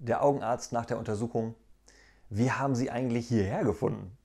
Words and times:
der 0.00 0.24
Augenarzt 0.24 0.72
nach 0.72 0.86
der 0.86 0.98
Untersuchung, 0.98 1.54
wie 2.28 2.50
haben 2.50 2.74
Sie 2.74 2.90
eigentlich 2.90 3.28
hierher 3.28 3.64
gefunden? 3.64 4.16